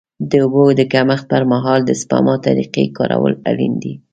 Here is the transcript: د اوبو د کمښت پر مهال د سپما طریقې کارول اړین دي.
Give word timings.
د 0.29 0.31
اوبو 0.43 0.63
د 0.79 0.81
کمښت 0.93 1.25
پر 1.31 1.43
مهال 1.51 1.79
د 1.85 1.91
سپما 2.01 2.35
طریقې 2.45 2.85
کارول 2.97 3.33
اړین 3.49 3.73
دي. 3.83 3.93